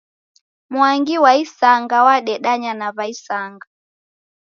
Mwangi 0.69 1.15
wa 1.23 1.31
isanga 1.43 1.97
wadedanya 2.07 2.71
na 2.79 2.87
w'aisanga 2.95 3.65